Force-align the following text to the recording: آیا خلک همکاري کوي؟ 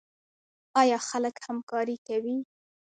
آیا 0.81 0.97
خلک 1.09 1.35
همکاري 1.47 1.97
کوي؟ 2.07 2.37